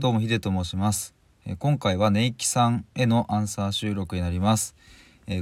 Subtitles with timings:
[0.00, 1.12] どうもヒデと申します。
[1.58, 4.76] 今回は寝息さんへのアンサー収録になります。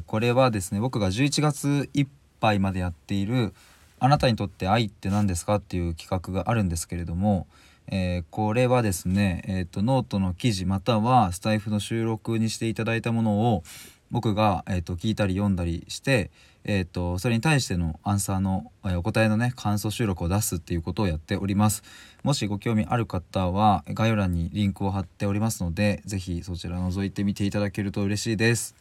[0.07, 2.07] これはですね僕が11月いっ
[2.41, 3.53] ぱいまでやっている
[3.99, 7.47] あなたにとって愛って何ですかっていう企画があるんですけれども
[7.89, 13.63] えー、これはですね、えーと、ノートの記事またはスタイフの収録にしていただいたものを
[14.11, 16.31] 僕が、えーと、聞いたり読んだりして、
[16.69, 21.85] えーと、それに対してのアンサーの、えー、お答えのね感想収録を出すっていうことをやっております
[22.25, 28.75] もしご興味ある方は概要欄にリンクを貼っておりますので是非そちら覗いてみていただけると嬉しいです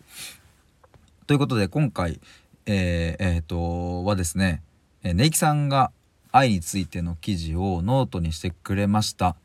[1.27, 2.20] ということで今回
[2.67, 4.63] えー、えー、とはですね
[5.04, 5.91] 寝息さんが
[6.31, 9.38] 愛についての記事をノートにしてくれました。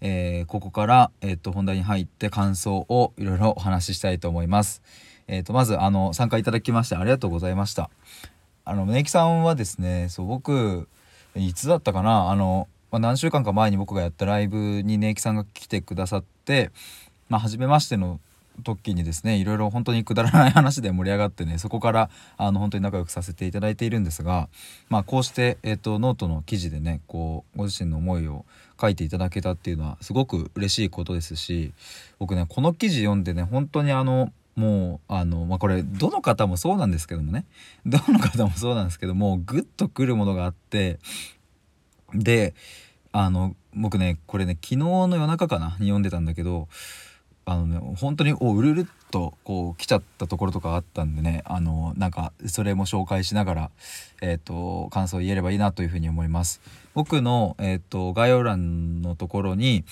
[0.00, 4.80] えー、ここから、えーと、本題に入って感想をいろいろお話ししたいと思います。
[5.28, 7.90] えーと、まずあの参加いただきましてありがとうございました。
[8.64, 10.88] あの胸木さんはですねそう僕
[11.34, 16.70] いつだったかなあの、まあ、何週間か前に僕がやったライブにネイキさんが来てくださって
[17.30, 18.20] まあ初めましての
[18.62, 24.48] 時にですねいろいろ本当にくだらない話で盛り上がってねそこからあの本当に仲良くさせていただいているんですが、
[24.88, 28.44] まあ、こうして、えーと、ノートの記事でねこうご自身の思いを
[28.80, 31.72] 書いていただけたっていうのはすごく嬉しいことですし
[32.18, 37.44] 僕ねこの記事読んでね本当にあのもうあの、まあ、これどの方もそうなんですけどもね
[37.86, 40.98] どの方もそうなんですけどもグッとくるものがあって
[42.12, 42.54] で
[43.12, 46.66] あの僕ねこれね昨日の夜中かなに読んでたんだけど
[47.44, 53.70] あのね本当におうるるっとこう来ちゃったところとかあったんでねあのなんかそれも紹介しながら、
[54.20, 56.60] えーと、感想を言えればいいなというふうに思います。
[56.94, 59.84] 僕の、えーと、概要欄のところに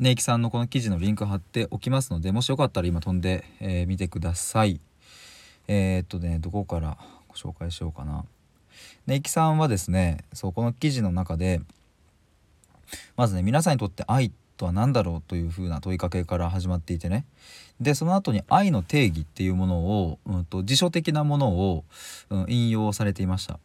[0.00, 4.80] ネイキさんのこの記事のリンク貼っておきますのでもしよかったら今飛んでみ、えー、てください。
[5.68, 6.96] えー、っとねどこから
[7.28, 8.24] ご紹介しようかな。
[9.06, 11.60] ネイキさんはですねそうこの記事の中で
[13.16, 17.24] まずね皆さんにとって愛とは何だろうというふうな問いかけから始まっていてね
[17.80, 21.84] でその後に愛の定義っていうものを、うんと、辞書的なものを、
[22.30, 23.58] うん、引用されていました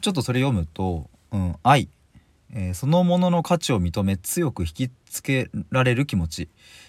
[0.00, 1.88] ちょっとそれ読むと、うん、愛、
[2.52, 6.48] えー、そのものの価値を認め強く引きつけられる気持ち、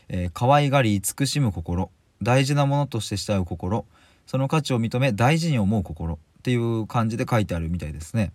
[0.10, 1.92] えー、可愛がり慈しむ心
[2.22, 3.86] 大事なものとして慕う心
[4.26, 8.32] その価値を認め大事に思う心っていう感じで書いてあるみたいですね。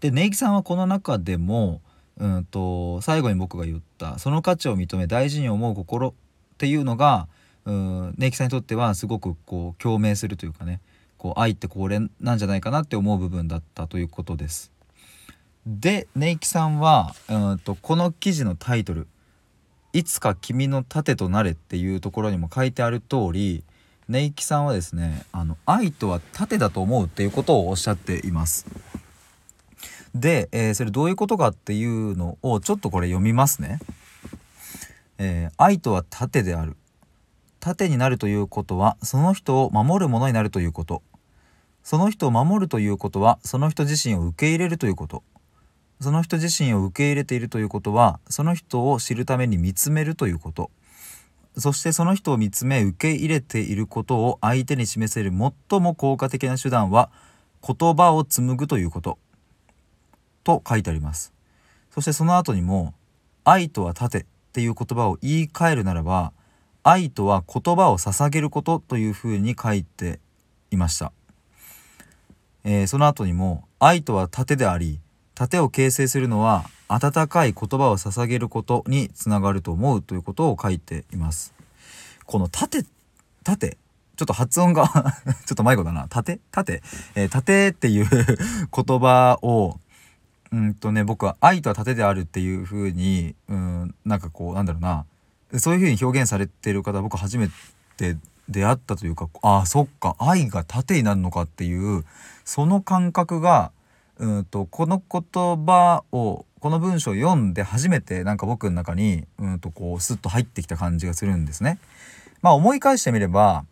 [0.00, 1.80] でネイキさんはこの中でも
[2.18, 6.12] うんと最後に僕が言ったその価値を認め大事に思う心っ
[6.58, 7.28] ていうのが
[7.64, 10.80] うんネイキさんにとってはすごくこう共鳴するというかね
[11.18, 14.72] こう愛ってこれなんじゃないかなって思う部分だったということです。
[15.66, 19.06] でネイキさんはうんとこの記事のタイトル
[19.92, 23.64] 「いつか君の盾となれ」っていうところにも書いてある通り
[24.08, 28.66] ネイキさんはですねあの愛とは盾だと思うっていうことをおっしゃっています。
[30.14, 33.78] で、えー、それどういうことかっていうのをちょっとこれ読みますね。
[35.18, 36.76] えー、愛とは盾である。
[37.60, 41.02] 盾になるということはその人を守るものになるということ。
[41.84, 45.22] その人を守るということはその人自身を受け入れるということ。
[46.00, 50.70] その人自身を受け入れているということはその人を知るために見つめるということ。
[51.58, 55.32] そしてその人を見つめ受け入れていることを相手に示せる
[55.68, 57.10] 最も効果的な手段は
[57.66, 59.18] 言葉を紡ぐということ。
[60.44, 61.32] と書いてあります
[61.90, 62.94] そしてその後にも
[63.44, 66.32] 「愛とは盾」っていう言葉を言い換えるならば
[66.82, 70.20] 「愛とは言葉を捧げること」というふうに書いて
[70.70, 71.12] いました、
[72.64, 75.00] えー、その後にも「愛とは盾であり
[75.40, 81.54] 盾を形成するのは温かい言葉を捧げることにつながると思うということを書いています。
[82.26, 82.84] この盾
[83.42, 83.78] 盾
[84.16, 84.86] ちょっと発音が
[85.46, 86.08] ちょっと迷子だな。
[86.08, 86.82] 盾盾。
[87.14, 89.80] えー、盾っていう言葉を
[90.52, 95.06] うんとね僕は愛とは盾であるっていう風にうんなんかこうなんだろうな。
[95.58, 97.48] そういう風に表現されてる方僕初め
[97.96, 98.18] て
[98.50, 100.16] 出会ったというかああそっか。
[100.18, 102.04] 愛が盾になるのかっていう
[102.44, 103.72] その感覚が
[104.20, 111.78] うんとこの言葉をこの文章を読んで初めてなんか僕の中にうんとこうスッと入ってきた感じがするんですね。
[112.42, 113.64] まあ思い返してみれば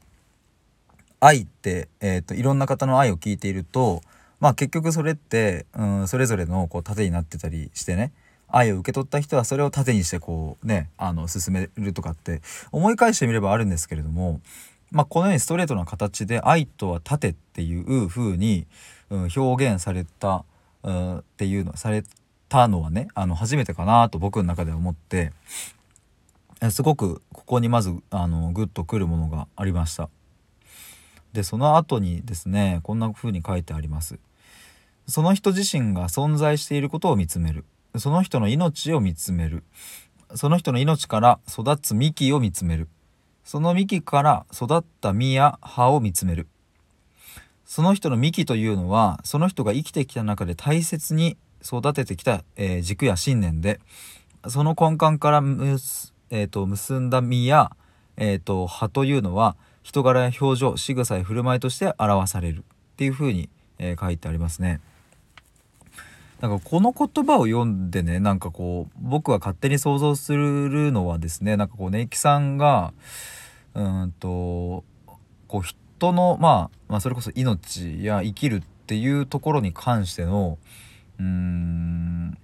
[1.21, 4.03] 愛って、えーといろんな方の愛を聞いていると
[4.41, 8.13] まあ結局それって、うん、それぞれのこう盾になってたりしてね
[8.49, 12.41] 愛を受け取った人はそれを盾にしてこうねあの進めるとかって
[12.73, 14.41] 思い返してみればあるんですけれども、
[14.91, 18.67] まあ、このようにストレートな形で愛とは盾っていう風に、
[19.11, 20.45] うん、表現された、
[20.83, 22.05] うん、っていうのされ
[22.49, 25.33] たのはねあの初めてかなと僕の中では思って
[26.71, 30.09] すごくここにまずあのグッとくるものがありました。
[31.33, 34.19] でその後にですねこんな風に書いてあります。
[35.07, 37.65] その人自身が存在していることを見つめる
[37.97, 39.63] その人の命を見つめる
[40.35, 42.89] その人の命から育つ幹を見つめる
[43.45, 46.47] その幹から育った実や葉を見つめる
[47.69, 53.79] その人の幹というのはその人が生きてきた中で大切に育ててきた、えー、軸や信念で
[54.49, 57.71] その根幹からむす、えーと、結んだ実や、
[58.17, 62.63] えーと、葉というのは人柄や表情仕草や振る舞いとして表されるっ
[62.97, 64.81] ていうふうに、えー、書いてありますね。
[66.41, 72.95] なんかこの言葉を読んでねなんかこう僕は勝手に想像するのはですねなんかこうねいきさんが
[73.75, 74.85] うんと
[75.49, 80.59] こう人の、まあ、まあそれこそ命や生きるっていうところに関しての
[81.19, 82.39] うん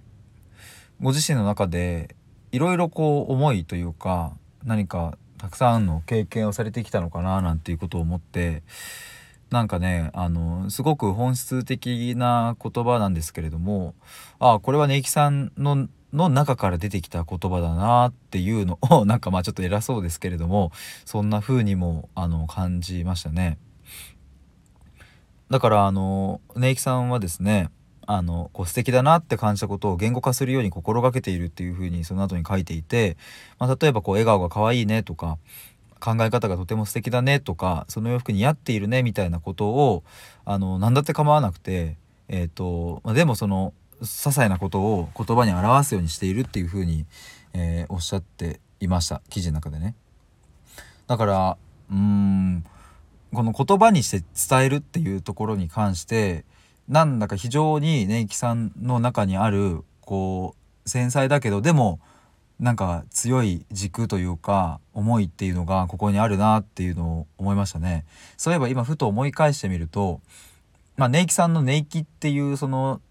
[1.01, 2.15] ご自身の中で
[2.51, 8.63] いろいろこう思いというか何かたくさんの経験をされてきたのかななんていうことを思って
[9.51, 13.93] なんかねあのすごく本質的な言葉なんですけれども
[14.39, 20.71] ああこれはねいきさんのの中から出てきた言葉だなっていうのをなんかまあちょっと偉そうですけれども
[21.05, 23.57] そんな風にもあの感じましたね。
[25.49, 27.69] だからあのねいきさんはですね
[28.07, 33.17] あのこう素敵だなって感じたことを言語化するように心がけているっていう風にその後に書いていて、
[33.59, 35.37] まあ、例えばこう笑顔が可愛いねとか
[35.99, 40.03] 考え方がとても素敵だねとかその洋服似合っているねみたいなことを
[40.45, 41.97] あの何だって構わなくて、
[42.27, 47.05] えーとまあ、でもその些細なことを言葉に表すようにしているっていう風に、
[47.53, 49.95] えー、おっしゃっていました記事の中でね。
[51.07, 51.57] だから
[51.89, 52.65] うーん
[53.33, 56.45] この言葉にして伝えるっていうところに関して
[56.87, 60.55] なんだか非常にねいきさんの中にあるこ
[60.85, 61.99] う繊細だけどでも
[62.59, 68.05] なんか強い軸というか思いっていうのがここにあるなっていうのを思いましたね。
[68.37, 70.21] そういえば今ふと思い返してみると、
[70.95, 73.01] まあ、ネイキさんのネイキっていうその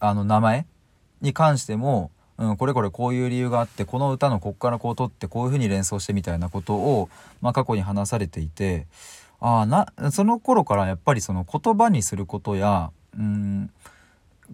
[0.00, 0.66] あの名前
[1.20, 7.08] に関しても、うん、これこれこういう理由があってこの歌のこっからこう取ってこういうふうに連想してみたいなことを、
[7.40, 8.86] まあ、過去に話されていて
[9.40, 13.70] あなその頃からやっぱりその言葉にすることやうん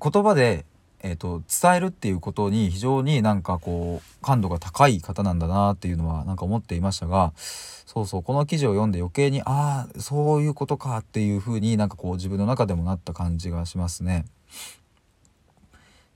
[0.00, 0.64] 言葉で、
[1.02, 14.24] えーと、伝えるっていうことに非常になんかこう感度が高い方なんだなっていうのはなんか思っていましたがそうそうこの記事を読んで余計にああそういうことかっていうふうになんかこう自分の中でもなった感じがしますね。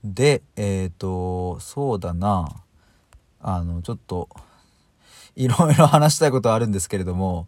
[0.03, 2.63] でえっ、ー、とそうだな。
[3.41, 4.29] あのちょっと
[5.35, 7.47] いろいろ 話したいことあるんですけれども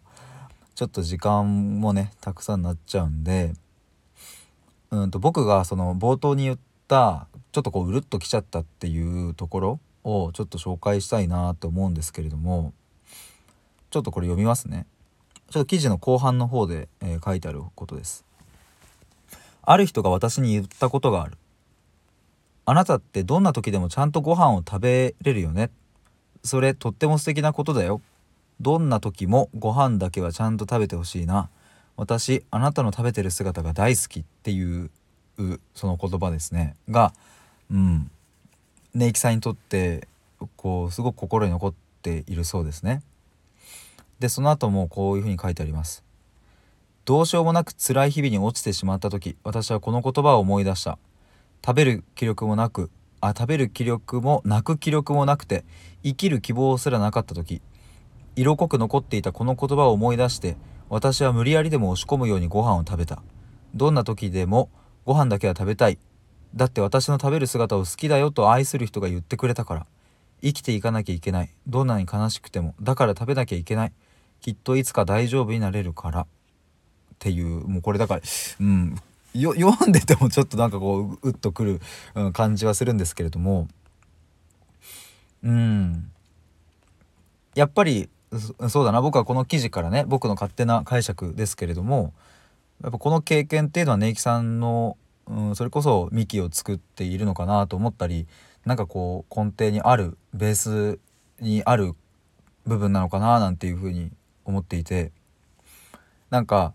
[0.74, 3.52] ちょっと時間もねたくさんなっちゃうんで
[4.90, 6.58] うんと僕がその冒頭に言っ
[6.88, 12.72] たちょっとこううるっときちゃったっていうところをちょっと紹介したいなと思うんですけれども
[13.90, 14.86] ちょっとこれ読みますね。
[15.50, 18.24] ちょっと記事の後半の方で、えー、書いてあることです。
[19.60, 21.36] ある人が私に言ったことがある。
[22.64, 25.70] あなたってどんな時でもちゃんとご飯を食べれるよね
[26.44, 28.00] それとっても素敵なことだよ
[28.60, 31.48] どんな時もご飯だけはちゃんと食べてほしいな
[31.96, 34.90] 私あなたの食べてる姿が大好きっていう
[35.74, 37.12] その言葉ですねが
[37.70, 38.10] うん
[38.94, 40.06] ネイキさんにとって
[40.56, 43.02] こうすごく心に残っているそうですね。
[44.18, 46.04] でその後もこういうふうに書いてあります。
[47.04, 50.98] どうしようもなく辛い日々に落ちてしまった時私はこの言葉を思い出した。
[51.64, 55.64] 食べる気力もなくあ食べる気力も泣く気力もなくて
[56.02, 57.62] 生きる希望すらなかった時
[58.34, 60.56] 色濃く残っていたこの言葉を思い出して
[60.92, 63.22] 私は無理やりでも押し込むようにご飯を食べた。
[63.74, 64.68] どんな時でも
[65.06, 65.98] ご飯だけは食べたい。
[66.54, 69.86] だって私の食べる姿を好きだよと愛する人が言ってくれたから。
[70.42, 71.54] 生きていかなきゃいけない。
[71.66, 72.74] どんなに悲しくても。
[72.82, 73.92] だから食べなきゃいけない。
[74.42, 76.20] きっといつか大丈夫になれるから。
[76.20, 76.26] っ
[77.18, 78.20] ていう、もうこれだから、
[78.60, 78.94] うん、
[79.36, 81.80] 読んでてもちょっとなんかこう、うっとくる、
[82.14, 83.68] うん、感じはするんですけれども、
[85.42, 86.10] うん。
[87.54, 88.08] やっぱり
[88.68, 89.02] そうだな。
[89.02, 92.14] 僕はこの記事からね僕の勝手な解釈ですけれども
[92.82, 94.96] やっぱこの経験っていうのはネイキさんの、
[95.26, 98.26] うん、それこそ幹を作っているのかなと思ったり
[98.64, 100.98] なんかこう根底にあるベース
[101.40, 101.94] にある
[102.64, 104.10] 部分なのかななんていうふうに
[104.44, 105.12] 思っていて。
[106.32, 106.72] なんか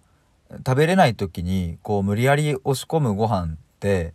[0.58, 4.14] 食べれない時にこう無理やり押し込むご飯って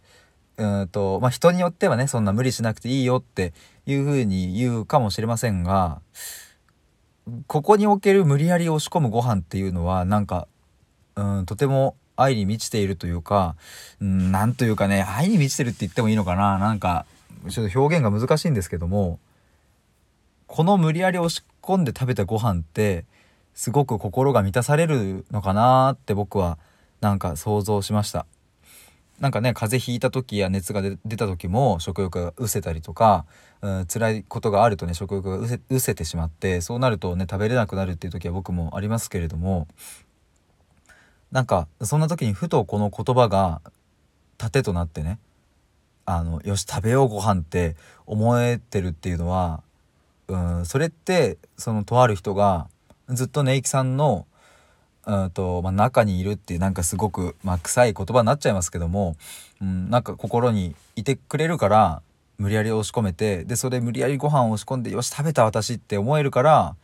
[0.56, 3.52] うんとまあ人によってはねそんな無理しなくていいよって
[3.86, 6.00] いうふうに言うかもしれませんが
[7.46, 10.48] ここにおける無理やり押し込むご飯っていうのはなんか
[11.16, 13.56] うんとても愛に満ちているというか
[14.00, 17.06] 何というかね愛に満ちてるって言ってもいいのかななんか
[17.48, 19.18] ちょっと表現が難しいんですけども
[20.46, 23.04] この無理やり押し込んで食べたご飯って
[23.54, 26.58] すごく心が満たされるのかなって僕は
[27.00, 28.26] なんか想像しました。
[29.20, 33.24] なんかね風邪ひいた時や熱が出た時も食欲が失せたりとか、
[33.60, 39.68] うん、辛いことがあるとね食欲が失せうせてしまってそうなるとね食べれなくなるっていう時は僕もありますけれども
[41.30, 43.60] なんかそんな時にふとこの言葉が
[44.38, 45.20] 盾となってね
[46.04, 49.62] あのよし食べようご飯って思えてるっていうのは、
[50.26, 52.66] うん、それってそのとある人が
[53.12, 54.26] ずっとネイキさんの
[55.04, 59.16] うんとまあ、中にいるっていうなんかすごく、まあ、臭い言葉になっちゃいますけども、
[59.60, 62.02] うん、なんか心にいてくれるから
[62.38, 66.76] 無理やり押し込めてでそれ無理やりご飯を押し込んでよし食べた私って思えるから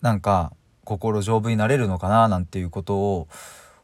[0.00, 0.52] なんか
[0.84, 3.28] 心丈夫になれるのかななんていうことを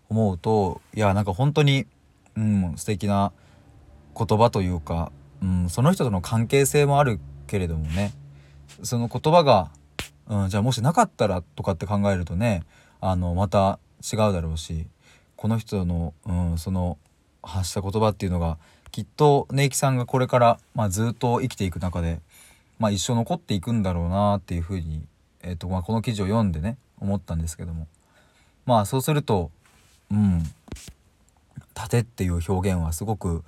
[0.09, 1.87] 思うといやなんか本当に、
[2.37, 3.33] うん、素敵な
[4.17, 8.13] 言葉というか、うん、その人との関係性もあるけれどもね
[8.83, 9.71] その言葉が、
[10.29, 12.65] うん、じゃあもしなかったらとかって考えるとね
[13.01, 13.79] あのまた
[14.13, 14.87] 違うだろうし
[15.37, 16.99] この人の、うん、その
[17.43, 18.59] 発した言葉っていうのが
[18.91, 22.21] きっとネイキさんがこれから、まあ、ずっと生きていく中で、
[22.79, 25.03] まあ、一生残っていくんだろうなっていうふうに、
[25.43, 27.89] えーとまあ、この記事を読んでね思ったんですけども。
[28.65, 29.51] まあそうすると
[30.11, 30.45] うん
[31.75, 33.43] 「盾」っていう表現はすごく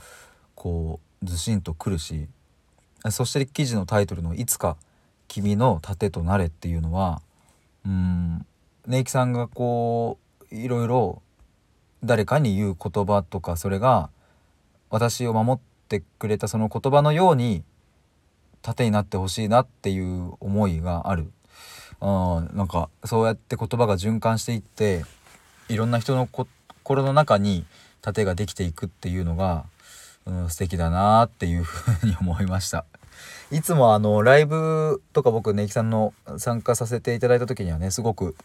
[0.54, 2.26] こうずしんとくるし
[3.10, 4.76] そして記事のタイトルの「いつか
[5.28, 7.22] 君の盾となれ」っていうのは
[7.86, 8.46] うん
[8.86, 10.18] ネイキさんがこ
[10.50, 11.22] ういろいろ
[12.04, 14.10] 誰かに言う言葉とかそれが
[14.90, 17.64] 私を守ってくれたその言葉のように
[18.62, 21.32] 盾になってほしいなっていう思いがある。
[22.00, 25.04] あなんかそうやって言葉が循環していって
[25.68, 27.64] いろんな人の心の中に
[28.02, 29.64] 盾ができていくっていうのが、
[30.26, 32.84] うん、素敵だなっていうふうに思いました。
[33.50, 38.36] いつもあのライブとか僕ネイキさんの参加させていただいた時にはねすごく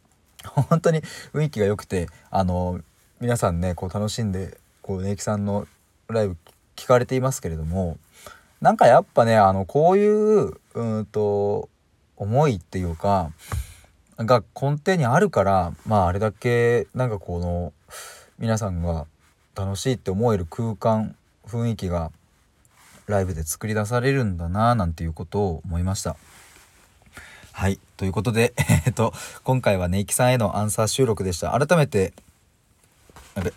[0.44, 1.00] 本当に
[1.32, 2.80] 雰囲気が良くてあの
[3.20, 5.66] 皆さんねこう楽しんでこうネイキさんの
[6.08, 6.36] ライブ
[6.76, 7.98] 聞かれていますけれども
[8.60, 11.68] なんかやっぱねあのこういううんと
[12.16, 13.30] 思いっていうか
[14.18, 17.72] が根底にあるからまああれだけなんかこの
[18.38, 19.06] 皆さんが
[19.54, 21.16] 楽しいって思える空間
[21.46, 22.10] 雰囲気が
[23.06, 26.16] ライブで作り出されるんだななんていうことを思いました。
[27.52, 27.78] はい。
[27.96, 28.52] ということで、
[28.86, 29.12] えっと、
[29.44, 31.58] 今回はネイキさんへのアンサー収録でした。
[31.58, 32.12] 改めて、
[33.34, 33.54] あれ、す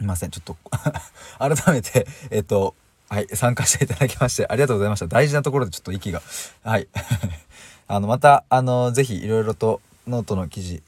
[0.00, 0.56] いません、ちょっと
[1.38, 2.74] 改めて、えっと、
[3.08, 5.06] はい、参加していただきましてありがとうございました。
[5.06, 6.22] 大事なところでちょっと息が。
[6.62, 6.88] はい。
[7.86, 10.82] あの、また、あの、ぜひいろいろとノートの記事、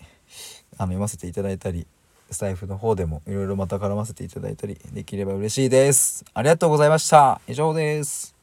[0.79, 1.87] あの、読ませていただいたり、
[2.31, 6.25] スタイフの方でもいろいろまた絡ませていただいたりできれば嬉しいです。
[6.35, 7.41] ありがとうございました。
[7.49, 8.36] 以上です。